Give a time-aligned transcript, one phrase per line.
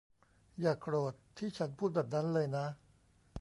[0.59, 2.65] อย่าโกรธที่ฉันพูดแบบนั้นเลยนะ